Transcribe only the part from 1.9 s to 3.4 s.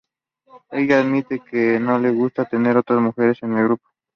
le gusta tener "otras mujeres